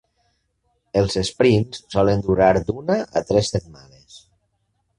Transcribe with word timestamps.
Els 1.01 1.17
sprints 1.27 1.83
solen 1.97 2.25
durar 2.29 2.49
d'una 2.71 2.99
a 3.21 3.25
tres 3.33 3.55
setmanes. 3.57 4.21